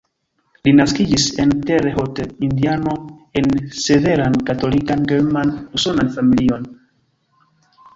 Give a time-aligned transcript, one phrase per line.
[0.67, 2.97] Li naskiĝis en Terre Haute, Indiano,
[3.43, 3.53] en
[3.85, 6.71] severan Katolikan German-Usonan familion.